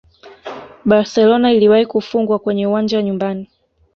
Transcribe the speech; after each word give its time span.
barcelona 0.85 1.51
iliwahi 1.51 1.85
kufungwa 1.85 2.39
kwenye 2.39 2.67
uwanja 2.67 3.01
nyumbani 3.01 3.47